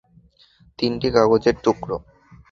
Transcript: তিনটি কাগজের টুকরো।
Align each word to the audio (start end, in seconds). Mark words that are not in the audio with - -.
তিনটি 0.79 1.07
কাগজের 1.15 1.55
টুকরো। 1.63 1.97